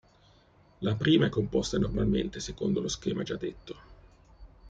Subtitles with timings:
[0.79, 3.75] La prima è composta normalmente secondo lo schema già detto.